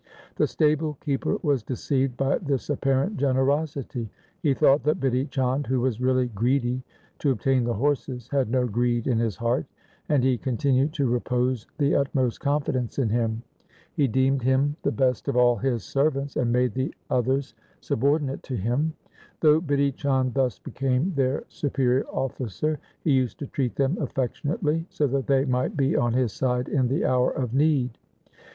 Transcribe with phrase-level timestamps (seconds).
[0.35, 4.09] The stable keeper was deceived by this apparent generosity.
[4.41, 6.81] He thought that Bidhi Chand, who was really greedy
[7.19, 9.67] to obtain the horses, had no greed in his heart,
[10.09, 13.43] and he continued to repose the utmost confidence in him.
[13.93, 18.01] He deemed him the best of all his servants and made the others sub LIFE
[18.01, 18.49] OF GURU HAR GOBIND
[19.43, 19.59] 163 ordinate to him.
[19.61, 24.85] Though Bidhi Chand thus became their superior officer, he used to treat them affec tionately,
[24.89, 27.99] so that they might be on his side in the hour of need.